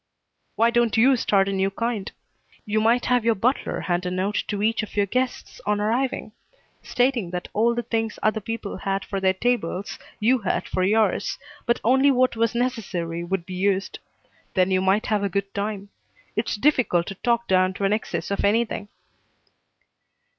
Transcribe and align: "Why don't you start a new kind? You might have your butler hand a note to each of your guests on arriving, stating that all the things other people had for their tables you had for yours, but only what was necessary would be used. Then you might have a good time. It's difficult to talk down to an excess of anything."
"Why 0.55 0.71
don't 0.71 0.97
you 0.97 1.15
start 1.15 1.47
a 1.47 1.53
new 1.53 1.69
kind? 1.69 2.11
You 2.65 2.81
might 2.81 3.05
have 3.05 3.23
your 3.23 3.35
butler 3.35 3.81
hand 3.81 4.03
a 4.07 4.09
note 4.09 4.43
to 4.47 4.63
each 4.63 4.81
of 4.81 4.95
your 4.97 5.05
guests 5.05 5.61
on 5.63 5.79
arriving, 5.79 6.31
stating 6.81 7.29
that 7.29 7.49
all 7.53 7.75
the 7.75 7.83
things 7.83 8.17
other 8.23 8.39
people 8.41 8.77
had 8.77 9.05
for 9.05 9.19
their 9.19 9.35
tables 9.35 9.99
you 10.19 10.39
had 10.39 10.67
for 10.67 10.81
yours, 10.81 11.37
but 11.67 11.79
only 11.83 12.09
what 12.09 12.35
was 12.35 12.55
necessary 12.55 13.23
would 13.23 13.45
be 13.45 13.53
used. 13.53 13.99
Then 14.55 14.71
you 14.71 14.81
might 14.81 15.05
have 15.05 15.21
a 15.21 15.29
good 15.29 15.53
time. 15.53 15.89
It's 16.35 16.55
difficult 16.55 17.05
to 17.05 17.13
talk 17.21 17.47
down 17.47 17.75
to 17.75 17.83
an 17.83 17.93
excess 17.93 18.31
of 18.31 18.43
anything." 18.43 18.87